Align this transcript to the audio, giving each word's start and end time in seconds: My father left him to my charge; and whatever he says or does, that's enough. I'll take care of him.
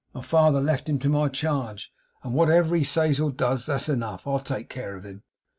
My 0.15 0.23
father 0.23 0.59
left 0.59 0.89
him 0.89 0.97
to 0.97 1.09
my 1.09 1.27
charge; 1.29 1.91
and 2.23 2.33
whatever 2.33 2.75
he 2.75 2.83
says 2.83 3.19
or 3.19 3.29
does, 3.31 3.67
that's 3.67 3.87
enough. 3.87 4.25
I'll 4.25 4.39
take 4.39 4.67
care 4.67 4.95
of 4.95 5.03
him. 5.03 5.21